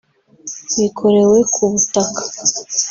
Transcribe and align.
bikorewe 0.77 1.37
ku 1.53 1.63
butaka 1.71 2.21